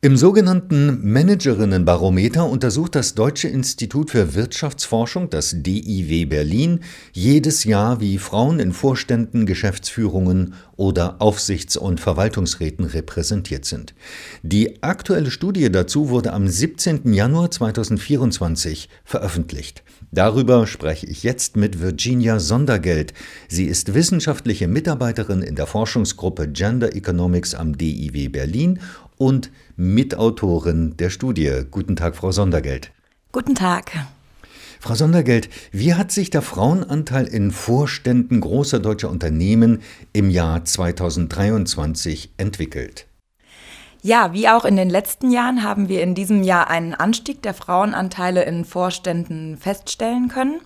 Im 0.00 0.16
sogenannten 0.16 1.00
Managerinnenbarometer 1.12 2.48
untersucht 2.48 2.94
das 2.94 3.16
Deutsche 3.16 3.48
Institut 3.48 4.12
für 4.12 4.36
Wirtschaftsforschung, 4.36 5.28
das 5.28 5.56
DIW 5.56 6.24
Berlin, 6.26 6.84
jedes 7.12 7.64
Jahr, 7.64 8.00
wie 8.00 8.18
Frauen 8.18 8.60
in 8.60 8.72
Vorständen, 8.72 9.44
Geschäftsführungen 9.44 10.54
oder 10.76 11.20
Aufsichts- 11.20 11.76
und 11.76 11.98
Verwaltungsräten 11.98 12.84
repräsentiert 12.84 13.64
sind. 13.64 13.96
Die 14.44 14.84
aktuelle 14.84 15.32
Studie 15.32 15.68
dazu 15.68 16.10
wurde 16.10 16.32
am 16.32 16.46
17. 16.46 17.12
Januar 17.12 17.50
2024 17.50 18.88
veröffentlicht. 19.02 19.82
Darüber 20.12 20.68
spreche 20.68 21.06
ich 21.06 21.24
jetzt 21.24 21.56
mit 21.56 21.80
Virginia 21.80 22.38
Sondergeld. 22.38 23.14
Sie 23.48 23.64
ist 23.64 23.94
wissenschaftliche 23.94 24.68
Mitarbeiterin 24.68 25.42
in 25.42 25.56
der 25.56 25.66
Forschungsgruppe 25.66 26.46
Gender 26.46 26.94
Economics 26.94 27.56
am 27.56 27.76
DIW 27.76 28.28
Berlin 28.28 28.78
und 29.18 29.50
Mitautorin 29.76 30.96
der 30.96 31.10
Studie. 31.10 31.62
Guten 31.70 31.96
Tag, 31.96 32.16
Frau 32.16 32.32
Sondergeld. 32.32 32.92
Guten 33.32 33.54
Tag. 33.54 33.92
Frau 34.80 34.94
Sondergeld, 34.94 35.48
wie 35.72 35.94
hat 35.94 36.12
sich 36.12 36.30
der 36.30 36.42
Frauenanteil 36.42 37.26
in 37.26 37.50
Vorständen 37.50 38.40
großer 38.40 38.78
deutscher 38.78 39.10
Unternehmen 39.10 39.82
im 40.12 40.30
Jahr 40.30 40.64
2023 40.64 42.32
entwickelt? 42.36 43.06
Ja, 44.02 44.32
wie 44.32 44.48
auch 44.48 44.64
in 44.64 44.76
den 44.76 44.88
letzten 44.88 45.32
Jahren 45.32 45.64
haben 45.64 45.88
wir 45.88 46.02
in 46.02 46.14
diesem 46.14 46.44
Jahr 46.44 46.70
einen 46.70 46.94
Anstieg 46.94 47.42
der 47.42 47.54
Frauenanteile 47.54 48.44
in 48.44 48.64
Vorständen 48.64 49.56
feststellen 49.56 50.28
können. 50.28 50.60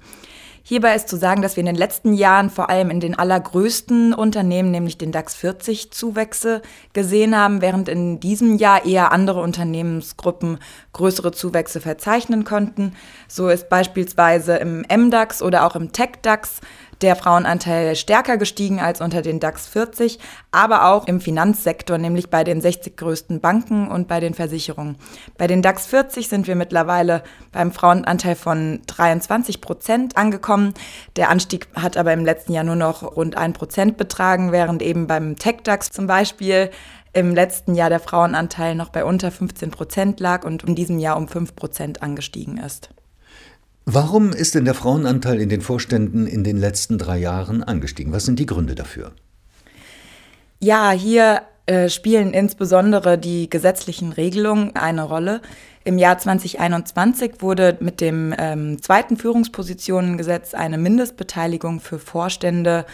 Hierbei 0.64 0.94
ist 0.94 1.08
zu 1.08 1.16
sagen, 1.16 1.42
dass 1.42 1.56
wir 1.56 1.62
in 1.62 1.66
den 1.66 1.74
letzten 1.74 2.12
Jahren 2.12 2.48
vor 2.48 2.70
allem 2.70 2.90
in 2.90 3.00
den 3.00 3.18
allergrößten 3.18 4.14
Unternehmen, 4.14 4.70
nämlich 4.70 4.96
den 4.96 5.10
DAX 5.10 5.34
40, 5.34 5.90
Zuwächse 5.90 6.62
gesehen 6.92 7.36
haben, 7.36 7.60
während 7.60 7.88
in 7.88 8.20
diesem 8.20 8.56
Jahr 8.56 8.84
eher 8.84 9.10
andere 9.10 9.40
Unternehmensgruppen 9.40 10.58
größere 10.92 11.32
Zuwächse 11.32 11.80
verzeichnen 11.80 12.44
konnten. 12.44 12.94
So 13.26 13.48
ist 13.48 13.68
beispielsweise 13.68 14.56
im 14.56 14.84
MDAX 14.88 15.42
oder 15.42 15.66
auch 15.66 15.74
im 15.74 15.90
TechDAX 15.90 16.60
der 17.02 17.16
Frauenanteil 17.16 17.96
stärker 17.96 18.36
gestiegen 18.36 18.80
als 18.80 19.00
unter 19.00 19.22
den 19.22 19.40
DAX 19.40 19.66
40, 19.66 20.18
aber 20.50 20.86
auch 20.86 21.06
im 21.06 21.20
Finanzsektor, 21.20 21.98
nämlich 21.98 22.30
bei 22.30 22.44
den 22.44 22.60
60 22.60 22.96
größten 22.96 23.40
Banken 23.40 23.88
und 23.88 24.08
bei 24.08 24.20
den 24.20 24.34
Versicherungen. 24.34 24.96
Bei 25.36 25.46
den 25.46 25.62
DAX 25.62 25.86
40 25.86 26.28
sind 26.28 26.46
wir 26.46 26.54
mittlerweile 26.54 27.22
beim 27.50 27.72
Frauenanteil 27.72 28.36
von 28.36 28.80
23 28.86 29.60
Prozent 29.60 30.16
angekommen. 30.16 30.74
Der 31.16 31.28
Anstieg 31.28 31.68
hat 31.74 31.96
aber 31.96 32.12
im 32.12 32.24
letzten 32.24 32.52
Jahr 32.52 32.64
nur 32.64 32.76
noch 32.76 33.16
rund 33.16 33.36
ein 33.36 33.52
Prozent 33.52 33.96
betragen, 33.96 34.52
während 34.52 34.82
eben 34.82 35.06
beim 35.06 35.36
TechDAX 35.36 35.90
zum 35.90 36.06
Beispiel 36.06 36.70
im 37.12 37.34
letzten 37.34 37.74
Jahr 37.74 37.90
der 37.90 38.00
Frauenanteil 38.00 38.74
noch 38.74 38.88
bei 38.88 39.04
unter 39.04 39.30
15 39.30 39.70
Prozent 39.70 40.20
lag 40.20 40.44
und 40.44 40.62
in 40.64 40.74
diesem 40.74 40.98
Jahr 40.98 41.16
um 41.16 41.28
5 41.28 41.54
Prozent 41.54 42.02
angestiegen 42.02 42.56
ist. 42.56 42.90
Warum 43.84 44.32
ist 44.32 44.54
denn 44.54 44.64
der 44.64 44.74
Frauenanteil 44.74 45.40
in 45.40 45.48
den 45.48 45.60
Vorständen 45.60 46.26
in 46.26 46.44
den 46.44 46.56
letzten 46.56 46.98
drei 46.98 47.18
Jahren 47.18 47.64
angestiegen? 47.64 48.12
Was 48.12 48.24
sind 48.24 48.38
die 48.38 48.46
Gründe 48.46 48.74
dafür? 48.74 49.12
Ja, 50.60 50.92
hier 50.92 51.42
äh, 51.66 51.88
spielen 51.88 52.32
insbesondere 52.32 53.18
die 53.18 53.50
gesetzlichen 53.50 54.12
Regelungen 54.12 54.76
eine 54.76 55.02
Rolle. 55.02 55.40
Im 55.84 55.98
Jahr 55.98 56.18
2021 56.18 57.34
wurde 57.40 57.76
mit 57.80 58.00
dem 58.00 58.32
ähm, 58.38 58.80
zweiten 58.80 59.16
Führungspositionengesetz 59.16 60.54
eine 60.54 60.78
Mindestbeteiligung 60.78 61.80
für 61.80 61.98
Vorstände 61.98 62.86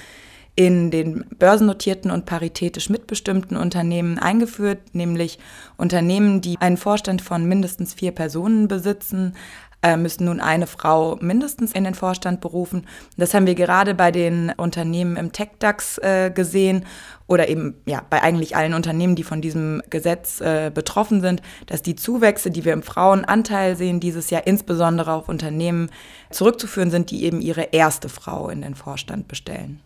in 0.59 0.91
den 0.91 1.25
börsennotierten 1.39 2.11
und 2.11 2.27
paritätisch 2.27 2.91
mitbestimmten 2.91 3.56
Unternehmen 3.56 4.19
eingeführt, 4.19 4.92
nämlich 4.92 5.39
Unternehmen, 5.77 6.41
die 6.41 6.59
einen 6.59 6.77
Vorstand 6.77 7.22
von 7.22 7.47
mindestens 7.47 7.94
vier 7.94 8.11
Personen 8.11 8.66
besitzen, 8.66 9.34
äh, 9.83 9.97
müssen 9.97 10.25
nun 10.25 10.41
eine 10.41 10.67
Frau 10.67 11.17
mindestens 11.21 11.73
in 11.73 11.84
den 11.84 11.95
Vorstand 11.95 12.41
berufen. 12.41 12.87
Das 13.17 13.33
haben 13.33 13.47
wir 13.47 13.55
gerade 13.55 13.95
bei 13.95 14.11
den 14.11 14.53
Unternehmen 14.56 15.16
im 15.16 15.33
TechDAX 15.33 15.99
äh, 15.99 16.31
gesehen 16.34 16.84
oder 17.28 17.49
eben 17.49 17.75
ja 17.87 18.03
bei 18.11 18.22
eigentlich 18.22 18.56
allen 18.56 18.75
Unternehmen, 18.75 19.15
die 19.15 19.22
von 19.22 19.41
diesem 19.41 19.83
Gesetz 19.88 20.41
äh, 20.41 20.72
betroffen 20.75 21.21
sind, 21.21 21.43
dass 21.67 21.83
die 21.83 21.94
Zuwächse, 21.94 22.50
die 22.50 22.65
wir 22.65 22.72
im 22.72 22.83
Frauenanteil 22.83 23.77
sehen, 23.77 24.00
dieses 24.00 24.31
Jahr 24.31 24.47
insbesondere 24.47 25.12
auf 25.12 25.28
Unternehmen 25.28 25.91
zurückzuführen 26.31 26.91
sind, 26.91 27.11
die 27.11 27.25
eben 27.25 27.41
ihre 27.41 27.69
erste 27.72 28.09
Frau 28.09 28.49
in 28.49 28.62
den 28.62 28.75
Vorstand 28.75 29.28
bestellen. 29.28 29.81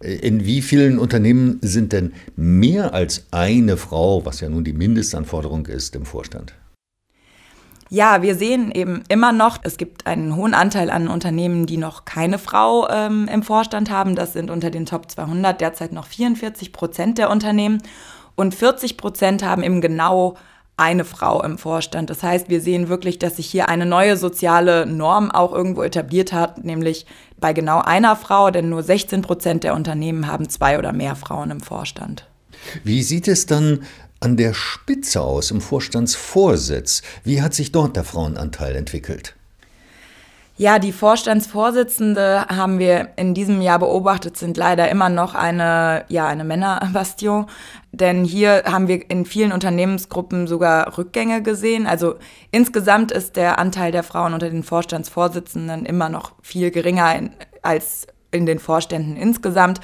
In 0.00 0.44
wie 0.44 0.60
vielen 0.60 0.98
Unternehmen 0.98 1.58
sind 1.62 1.94
denn 1.94 2.12
mehr 2.36 2.92
als 2.92 3.24
eine 3.30 3.78
Frau, 3.78 4.26
was 4.26 4.40
ja 4.40 4.50
nun 4.50 4.62
die 4.62 4.74
Mindestanforderung 4.74 5.64
ist, 5.66 5.96
im 5.96 6.04
Vorstand? 6.04 6.52
Ja, 7.88 8.20
wir 8.22 8.34
sehen 8.34 8.72
eben 8.72 9.04
immer 9.08 9.32
noch, 9.32 9.58
es 9.62 9.76
gibt 9.76 10.06
einen 10.06 10.34
hohen 10.34 10.54
Anteil 10.54 10.90
an 10.90 11.06
Unternehmen, 11.06 11.66
die 11.66 11.76
noch 11.76 12.04
keine 12.04 12.38
Frau 12.38 12.88
ähm, 12.88 13.28
im 13.32 13.42
Vorstand 13.42 13.90
haben. 13.90 14.16
Das 14.16 14.32
sind 14.32 14.50
unter 14.50 14.70
den 14.70 14.86
Top 14.86 15.10
200 15.10 15.60
derzeit 15.60 15.92
noch 15.92 16.06
44 16.06 16.72
Prozent 16.72 17.18
der 17.18 17.30
Unternehmen. 17.30 17.80
Und 18.34 18.54
40 18.54 18.96
Prozent 18.96 19.44
haben 19.44 19.62
eben 19.62 19.80
genau 19.80 20.36
eine 20.76 21.04
Frau 21.04 21.42
im 21.42 21.58
Vorstand. 21.58 22.10
Das 22.10 22.22
heißt, 22.22 22.50
wir 22.50 22.60
sehen 22.60 22.88
wirklich, 22.88 23.18
dass 23.18 23.36
sich 23.36 23.46
hier 23.46 23.68
eine 23.68 23.86
neue 23.86 24.16
soziale 24.16 24.84
Norm 24.84 25.30
auch 25.30 25.52
irgendwo 25.52 25.82
etabliert 25.82 26.32
hat, 26.32 26.64
nämlich 26.64 27.06
bei 27.38 27.52
genau 27.52 27.80
einer 27.80 28.16
Frau, 28.16 28.50
denn 28.50 28.68
nur 28.68 28.82
16 28.82 29.22
Prozent 29.22 29.64
der 29.64 29.74
Unternehmen 29.74 30.26
haben 30.26 30.48
zwei 30.48 30.78
oder 30.78 30.92
mehr 30.92 31.16
Frauen 31.16 31.50
im 31.50 31.60
Vorstand. 31.60 32.26
Wie 32.84 33.02
sieht 33.02 33.28
es 33.28 33.46
dann 33.46 33.84
an 34.20 34.36
der 34.36 34.54
Spitze 34.54 35.20
aus, 35.20 35.50
im 35.50 35.60
Vorstandsvorsitz? 35.60 37.02
Wie 37.24 37.42
hat 37.42 37.54
sich 37.54 37.72
dort 37.72 37.96
der 37.96 38.04
Frauenanteil 38.04 38.76
entwickelt? 38.76 39.34
Ja, 40.58 40.78
die 40.78 40.92
Vorstandsvorsitzende 40.92 42.46
haben 42.48 42.78
wir 42.78 43.10
in 43.16 43.34
diesem 43.34 43.60
Jahr 43.60 43.78
beobachtet, 43.78 44.38
sind 44.38 44.56
leider 44.56 44.88
immer 44.88 45.10
noch 45.10 45.34
eine, 45.34 46.06
ja, 46.08 46.26
eine 46.26 46.44
Männerbastion. 46.44 47.44
Denn 47.92 48.24
hier 48.24 48.62
haben 48.64 48.88
wir 48.88 49.10
in 49.10 49.26
vielen 49.26 49.52
Unternehmensgruppen 49.52 50.46
sogar 50.46 50.96
Rückgänge 50.96 51.42
gesehen. 51.42 51.86
Also 51.86 52.14
insgesamt 52.52 53.12
ist 53.12 53.36
der 53.36 53.58
Anteil 53.58 53.92
der 53.92 54.02
Frauen 54.02 54.32
unter 54.32 54.48
den 54.48 54.62
Vorstandsvorsitzenden 54.62 55.84
immer 55.84 56.08
noch 56.08 56.32
viel 56.40 56.70
geringer 56.70 57.20
als 57.60 58.06
in 58.30 58.46
den 58.46 58.58
Vorständen 58.58 59.16
insgesamt. 59.16 59.80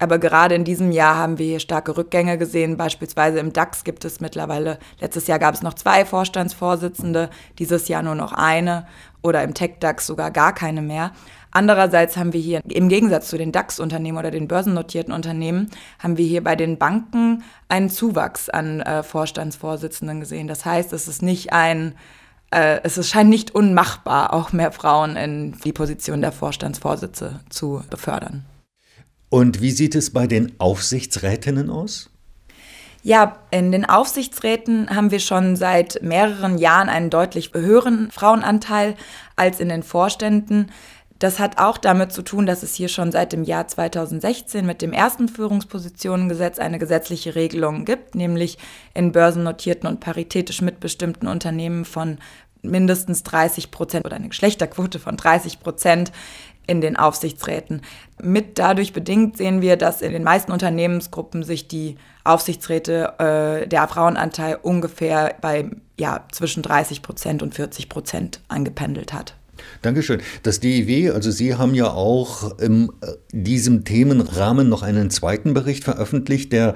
Aber 0.00 0.18
gerade 0.18 0.54
in 0.54 0.64
diesem 0.64 0.92
Jahr 0.92 1.16
haben 1.16 1.38
wir 1.38 1.46
hier 1.46 1.60
starke 1.60 1.96
Rückgänge 1.96 2.38
gesehen. 2.38 2.78
Beispielsweise 2.78 3.38
im 3.38 3.52
DAX 3.52 3.84
gibt 3.84 4.04
es 4.06 4.20
mittlerweile, 4.20 4.78
letztes 4.98 5.26
Jahr 5.26 5.38
gab 5.38 5.54
es 5.54 5.62
noch 5.62 5.74
zwei 5.74 6.06
Vorstandsvorsitzende, 6.06 7.28
dieses 7.58 7.86
Jahr 7.86 8.02
nur 8.02 8.14
noch 8.14 8.32
eine 8.32 8.86
oder 9.22 9.44
im 9.44 9.52
Tech-DAX 9.52 10.06
sogar 10.06 10.30
gar 10.30 10.54
keine 10.54 10.80
mehr. 10.80 11.12
Andererseits 11.50 12.16
haben 12.16 12.32
wir 12.32 12.40
hier 12.40 12.62
im 12.66 12.88
Gegensatz 12.88 13.28
zu 13.28 13.36
den 13.36 13.52
DAX-Unternehmen 13.52 14.16
oder 14.16 14.30
den 14.30 14.48
börsennotierten 14.48 15.12
Unternehmen, 15.12 15.68
haben 15.98 16.16
wir 16.16 16.26
hier 16.26 16.42
bei 16.42 16.56
den 16.56 16.78
Banken 16.78 17.42
einen 17.68 17.90
Zuwachs 17.90 18.48
an 18.48 18.80
äh, 18.80 19.02
Vorstandsvorsitzenden 19.02 20.20
gesehen. 20.20 20.48
Das 20.48 20.64
heißt, 20.64 20.94
es 20.94 21.08
ist 21.08 21.22
nicht 21.22 21.52
ein 21.52 21.94
äh, 22.52 22.80
es 22.82 23.08
scheint 23.08 23.30
nicht 23.30 23.54
unmachbar, 23.54 24.32
auch 24.32 24.52
mehr 24.52 24.72
Frauen 24.72 25.16
in 25.16 25.52
die 25.64 25.72
Position 25.72 26.20
der 26.20 26.32
Vorstandsvorsitze 26.32 27.40
zu 27.48 27.82
befördern. 27.90 28.44
Und 29.30 29.62
wie 29.62 29.70
sieht 29.70 29.94
es 29.94 30.10
bei 30.12 30.26
den 30.26 30.52
Aufsichtsrätinnen 30.58 31.70
aus? 31.70 32.10
Ja, 33.02 33.38
in 33.50 33.72
den 33.72 33.86
Aufsichtsräten 33.86 34.94
haben 34.94 35.10
wir 35.10 35.20
schon 35.20 35.56
seit 35.56 36.02
mehreren 36.02 36.58
Jahren 36.58 36.90
einen 36.90 37.08
deutlich 37.08 37.52
höheren 37.54 38.10
Frauenanteil 38.10 38.94
als 39.36 39.58
in 39.58 39.70
den 39.70 39.82
Vorständen. 39.82 40.70
Das 41.18 41.38
hat 41.38 41.58
auch 41.58 41.78
damit 41.78 42.12
zu 42.12 42.22
tun, 42.22 42.44
dass 42.44 42.62
es 42.62 42.74
hier 42.74 42.88
schon 42.88 43.12
seit 43.12 43.32
dem 43.32 43.44
Jahr 43.44 43.68
2016 43.68 44.66
mit 44.66 44.82
dem 44.82 44.92
ersten 44.92 45.28
Führungspositionengesetz 45.28 46.58
eine 46.58 46.78
gesetzliche 46.78 47.34
Regelung 47.34 47.84
gibt, 47.84 48.14
nämlich 48.14 48.58
in 48.94 49.12
börsennotierten 49.12 49.88
und 49.88 50.00
paritätisch 50.00 50.60
mitbestimmten 50.60 51.26
Unternehmen 51.26 51.84
von 51.84 52.18
mindestens 52.62 53.22
30 53.22 53.70
Prozent 53.70 54.04
oder 54.04 54.16
eine 54.16 54.28
Geschlechterquote 54.28 54.98
von 54.98 55.16
30 55.16 55.60
Prozent 55.60 56.12
in 56.66 56.80
den 56.80 56.96
Aufsichtsräten. 56.96 57.82
Mit 58.22 58.58
dadurch 58.58 58.92
bedingt 58.92 59.36
sehen 59.36 59.60
wir, 59.60 59.76
dass 59.76 60.02
in 60.02 60.12
den 60.12 60.22
meisten 60.22 60.52
Unternehmensgruppen 60.52 61.42
sich 61.42 61.68
die 61.68 61.96
Aufsichtsräte, 62.24 63.14
äh, 63.18 63.66
der 63.66 63.88
Frauenanteil 63.88 64.58
ungefähr 64.60 65.34
bei 65.40 65.70
ja, 65.98 66.24
zwischen 66.32 66.62
30 66.62 67.02
Prozent 67.02 67.42
und 67.42 67.54
40 67.54 67.88
Prozent 67.88 68.40
angependelt 68.48 69.12
hat. 69.12 69.34
Dankeschön. 69.82 70.20
Das 70.42 70.60
DIW, 70.60 71.10
also 71.10 71.30
Sie 71.30 71.54
haben 71.54 71.74
ja 71.74 71.90
auch 71.90 72.58
in 72.58 72.90
äh, 73.02 73.12
diesem 73.32 73.84
Themenrahmen 73.84 74.68
noch 74.68 74.82
einen 74.82 75.10
zweiten 75.10 75.54
Bericht 75.54 75.84
veröffentlicht, 75.84 76.52
der 76.52 76.74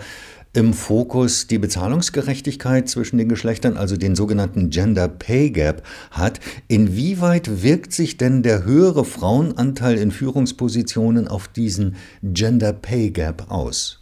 im 0.54 0.72
Fokus 0.72 1.46
die 1.46 1.58
Bezahlungsgerechtigkeit 1.58 2.88
zwischen 2.88 3.18
den 3.18 3.28
Geschlechtern, 3.28 3.76
also 3.76 3.96
den 3.96 4.14
sogenannten 4.14 4.70
Gender 4.70 5.08
Pay 5.08 5.50
Gap, 5.50 5.82
hat. 6.10 6.40
Inwieweit 6.68 7.62
wirkt 7.62 7.92
sich 7.92 8.16
denn 8.16 8.42
der 8.42 8.64
höhere 8.64 9.04
Frauenanteil 9.04 9.98
in 9.98 10.10
Führungspositionen 10.10 11.28
auf 11.28 11.48
diesen 11.48 11.96
Gender 12.22 12.72
Pay 12.72 13.10
Gap 13.10 13.50
aus? 13.50 14.00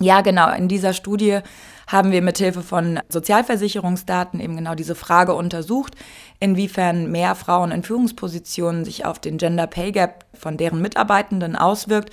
Ja, 0.00 0.22
genau. 0.22 0.52
In 0.54 0.68
dieser 0.68 0.94
Studie 0.94 1.40
haben 1.86 2.12
wir 2.12 2.22
mithilfe 2.22 2.62
von 2.62 3.00
Sozialversicherungsdaten 3.10 4.40
eben 4.40 4.56
genau 4.56 4.74
diese 4.74 4.94
Frage 4.94 5.34
untersucht, 5.34 5.94
inwiefern 6.40 7.10
mehr 7.10 7.34
Frauen 7.34 7.70
in 7.72 7.82
Führungspositionen 7.82 8.86
sich 8.86 9.04
auf 9.04 9.18
den 9.18 9.36
Gender 9.36 9.66
Pay 9.66 9.92
Gap 9.92 10.24
von 10.32 10.56
deren 10.56 10.80
Mitarbeitenden 10.80 11.56
auswirkt. 11.56 12.10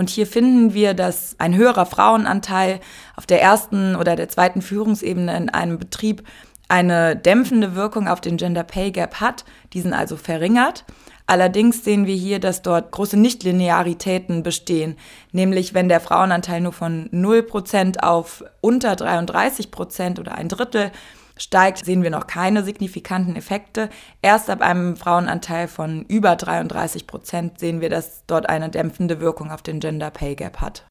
Und 0.00 0.08
hier 0.08 0.26
finden 0.26 0.72
wir, 0.72 0.94
dass 0.94 1.36
ein 1.36 1.54
höherer 1.54 1.84
Frauenanteil 1.84 2.80
auf 3.16 3.26
der 3.26 3.42
ersten 3.42 3.96
oder 3.96 4.16
der 4.16 4.30
zweiten 4.30 4.62
Führungsebene 4.62 5.36
in 5.36 5.50
einem 5.50 5.78
Betrieb 5.78 6.26
eine 6.68 7.16
dämpfende 7.16 7.74
Wirkung 7.74 8.08
auf 8.08 8.22
den 8.22 8.38
Gender 8.38 8.64
Pay 8.64 8.92
Gap 8.92 9.20
hat, 9.20 9.44
diesen 9.74 9.92
also 9.92 10.16
verringert. 10.16 10.86
Allerdings 11.26 11.84
sehen 11.84 12.06
wir 12.06 12.14
hier, 12.14 12.40
dass 12.40 12.62
dort 12.62 12.92
große 12.92 13.18
Nichtlinearitäten 13.18 14.42
bestehen, 14.42 14.96
nämlich 15.32 15.74
wenn 15.74 15.90
der 15.90 16.00
Frauenanteil 16.00 16.62
nur 16.62 16.72
von 16.72 17.10
0% 17.10 18.00
auf 18.00 18.42
unter 18.62 18.92
33% 18.94 20.18
oder 20.18 20.34
ein 20.34 20.48
Drittel 20.48 20.92
steigt, 21.42 21.84
sehen 21.84 22.02
wir 22.02 22.10
noch 22.10 22.26
keine 22.26 22.64
signifikanten 22.64 23.36
Effekte. 23.36 23.88
Erst 24.22 24.50
ab 24.50 24.60
einem 24.60 24.96
Frauenanteil 24.96 25.68
von 25.68 26.04
über 26.06 26.32
33% 26.32 27.58
sehen 27.58 27.80
wir, 27.80 27.90
dass 27.90 28.24
dort 28.26 28.48
eine 28.48 28.68
dämpfende 28.68 29.20
Wirkung 29.20 29.50
auf 29.50 29.62
den 29.62 29.80
Gender 29.80 30.10
Pay 30.10 30.36
Gap 30.36 30.60
hat. 30.60 30.86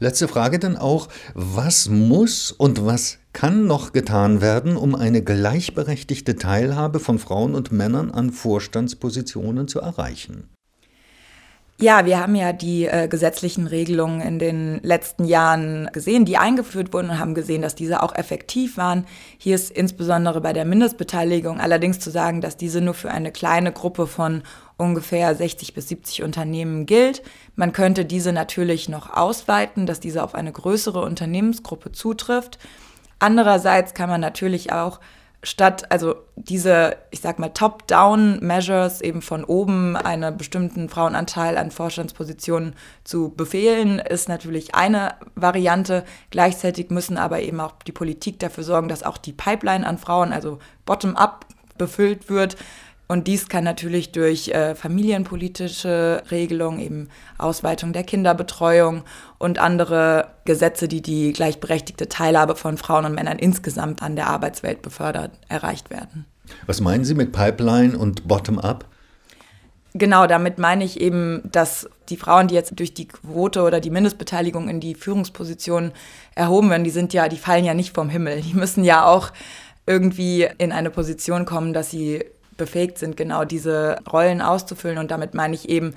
Letzte 0.00 0.28
Frage 0.28 0.58
dann 0.58 0.76
auch, 0.76 1.08
was 1.34 1.88
muss 1.88 2.50
und 2.50 2.84
was 2.84 3.18
kann 3.32 3.66
noch 3.66 3.92
getan 3.92 4.40
werden, 4.40 4.76
um 4.76 4.94
eine 4.94 5.22
gleichberechtigte 5.22 6.36
Teilhabe 6.36 7.00
von 7.00 7.18
Frauen 7.18 7.54
und 7.54 7.72
Männern 7.72 8.10
an 8.10 8.30
Vorstandspositionen 8.30 9.68
zu 9.68 9.80
erreichen? 9.80 10.53
Ja, 11.80 12.06
wir 12.06 12.20
haben 12.20 12.36
ja 12.36 12.52
die 12.52 12.86
äh, 12.86 13.08
gesetzlichen 13.08 13.66
Regelungen 13.66 14.20
in 14.20 14.38
den 14.38 14.80
letzten 14.84 15.24
Jahren 15.24 15.90
gesehen, 15.92 16.24
die 16.24 16.36
eingeführt 16.36 16.92
wurden 16.92 17.10
und 17.10 17.18
haben 17.18 17.34
gesehen, 17.34 17.62
dass 17.62 17.74
diese 17.74 18.00
auch 18.00 18.14
effektiv 18.14 18.76
waren. 18.76 19.06
Hier 19.38 19.56
ist 19.56 19.72
insbesondere 19.72 20.40
bei 20.40 20.52
der 20.52 20.66
Mindestbeteiligung 20.66 21.58
allerdings 21.58 21.98
zu 21.98 22.10
sagen, 22.10 22.40
dass 22.40 22.56
diese 22.56 22.80
nur 22.80 22.94
für 22.94 23.10
eine 23.10 23.32
kleine 23.32 23.72
Gruppe 23.72 24.06
von 24.06 24.44
ungefähr 24.76 25.34
60 25.34 25.74
bis 25.74 25.88
70 25.88 26.22
Unternehmen 26.22 26.86
gilt. 26.86 27.22
Man 27.56 27.72
könnte 27.72 28.04
diese 28.04 28.32
natürlich 28.32 28.88
noch 28.88 29.12
ausweiten, 29.12 29.86
dass 29.86 29.98
diese 29.98 30.22
auf 30.22 30.36
eine 30.36 30.52
größere 30.52 31.02
Unternehmensgruppe 31.02 31.90
zutrifft. 31.90 32.60
Andererseits 33.18 33.94
kann 33.94 34.08
man 34.08 34.20
natürlich 34.20 34.72
auch 34.72 35.00
statt, 35.44 35.90
also 35.90 36.16
diese, 36.36 36.96
ich 37.10 37.20
sag 37.20 37.38
mal, 37.38 37.50
Top-Down-Measures 37.50 39.00
eben 39.00 39.22
von 39.22 39.44
oben 39.44 39.96
einen 39.96 40.36
bestimmten 40.36 40.88
Frauenanteil 40.88 41.56
an 41.56 41.70
Vorstandspositionen 41.70 42.74
zu 43.04 43.30
befehlen, 43.30 43.98
ist 44.00 44.28
natürlich 44.28 44.74
eine 44.74 45.14
Variante. 45.36 46.04
Gleichzeitig 46.30 46.90
müssen 46.90 47.18
aber 47.18 47.40
eben 47.40 47.60
auch 47.60 47.74
die 47.86 47.92
Politik 47.92 48.40
dafür 48.40 48.64
sorgen, 48.64 48.88
dass 48.88 49.02
auch 49.02 49.18
die 49.18 49.32
Pipeline 49.32 49.86
an 49.86 49.98
Frauen, 49.98 50.32
also 50.32 50.58
bottom-up, 50.86 51.46
befüllt 51.78 52.28
wird. 52.28 52.56
Und 53.06 53.26
dies 53.26 53.48
kann 53.48 53.64
natürlich 53.64 54.12
durch 54.12 54.48
äh, 54.48 54.74
familienpolitische 54.74 56.22
Regelungen, 56.30 56.80
eben 56.80 57.08
Ausweitung 57.36 57.92
der 57.92 58.02
Kinderbetreuung 58.02 59.02
und 59.38 59.58
andere 59.58 60.28
Gesetze, 60.46 60.88
die 60.88 61.02
die 61.02 61.32
gleichberechtigte 61.32 62.08
Teilhabe 62.08 62.56
von 62.56 62.78
Frauen 62.78 63.04
und 63.04 63.14
Männern 63.14 63.38
insgesamt 63.38 64.02
an 64.02 64.16
der 64.16 64.28
Arbeitswelt 64.28 64.80
befördert, 64.80 65.32
erreicht 65.48 65.90
werden. 65.90 66.24
Was 66.66 66.80
meinen 66.80 67.04
Sie 67.04 67.14
mit 67.14 67.32
Pipeline 67.32 67.96
und 67.96 68.26
Bottom-up? 68.26 68.86
Genau, 69.96 70.26
damit 70.26 70.58
meine 70.58 70.82
ich 70.82 71.00
eben, 71.00 71.42
dass 71.52 71.88
die 72.08 72.16
Frauen, 72.16 72.48
die 72.48 72.56
jetzt 72.56 72.72
durch 72.80 72.94
die 72.94 73.06
Quote 73.06 73.62
oder 73.62 73.80
die 73.80 73.90
Mindestbeteiligung 73.90 74.68
in 74.68 74.80
die 74.80 74.96
Führungspositionen 74.96 75.92
erhoben 76.34 76.68
werden, 76.70 76.82
die 76.82 76.90
sind 76.90 77.12
ja, 77.12 77.28
die 77.28 77.36
fallen 77.36 77.64
ja 77.64 77.74
nicht 77.74 77.94
vom 77.94 78.08
Himmel. 78.08 78.40
Die 78.40 78.54
müssen 78.54 78.82
ja 78.82 79.06
auch 79.06 79.30
irgendwie 79.86 80.48
in 80.58 80.72
eine 80.72 80.90
Position 80.90 81.44
kommen, 81.44 81.72
dass 81.72 81.92
sie 81.92 82.24
befähigt 82.56 82.98
sind, 82.98 83.16
genau 83.16 83.44
diese 83.44 83.98
Rollen 84.10 84.40
auszufüllen. 84.40 84.98
Und 84.98 85.10
damit 85.10 85.34
meine 85.34 85.54
ich 85.54 85.68
eben, 85.68 85.94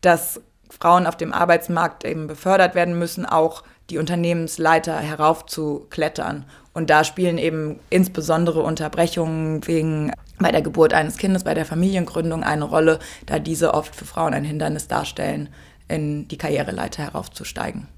dass 0.00 0.40
Frauen 0.68 1.06
auf 1.06 1.16
dem 1.16 1.32
Arbeitsmarkt 1.32 2.04
eben 2.04 2.26
befördert 2.26 2.74
werden 2.74 2.98
müssen, 2.98 3.26
auch 3.26 3.64
die 3.90 3.98
Unternehmensleiter 3.98 4.98
heraufzuklettern. 4.98 6.44
Und 6.72 6.90
da 6.90 7.02
spielen 7.04 7.38
eben 7.38 7.80
insbesondere 7.90 8.62
Unterbrechungen 8.62 9.66
wegen 9.66 10.12
bei 10.38 10.52
der 10.52 10.62
Geburt 10.62 10.94
eines 10.94 11.16
Kindes, 11.16 11.44
bei 11.44 11.54
der 11.54 11.66
Familiengründung 11.66 12.44
eine 12.44 12.64
Rolle, 12.64 13.00
da 13.26 13.38
diese 13.38 13.74
oft 13.74 13.94
für 13.94 14.04
Frauen 14.04 14.32
ein 14.32 14.44
Hindernis 14.44 14.88
darstellen, 14.88 15.48
in 15.88 16.28
die 16.28 16.38
Karriereleiter 16.38 17.02
heraufzusteigen. 17.02 17.88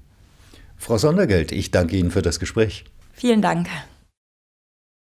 Frau 0.77 0.97
Sondergeld, 0.97 1.51
ich 1.51 1.71
danke 1.71 1.95
Ihnen 1.95 2.11
für 2.11 2.23
das 2.23 2.39
Gespräch. 2.39 2.85
Vielen 3.13 3.41
Dank. 3.41 3.69